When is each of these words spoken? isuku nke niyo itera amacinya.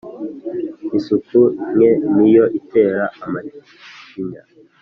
isuku 0.97 1.39
nke 1.71 1.89
niyo 2.15 2.45
itera 2.59 3.03
amacinya. 3.25 4.41